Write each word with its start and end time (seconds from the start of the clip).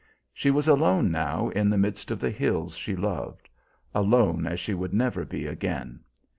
She 0.33 0.49
was 0.49 0.67
alone, 0.67 1.11
now, 1.11 1.49
in 1.49 1.69
the 1.69 1.77
midst 1.77 2.09
of 2.09 2.19
the 2.19 2.31
hills 2.31 2.75
she 2.75 2.95
loved 2.95 3.49
alone 3.93 4.47
as 4.47 4.59
she 4.59 4.73
would 4.73 4.95
never 4.95 5.25
be 5.25 5.45
again. 5.45 5.99